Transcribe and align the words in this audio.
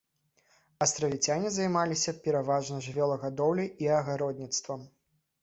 Астравіцяне 0.85 1.51
займаліся 1.57 2.15
пераважна 2.29 2.81
жывёлагадоўляй 2.87 3.69
і 3.87 3.93
агародніцтвам. 4.01 4.91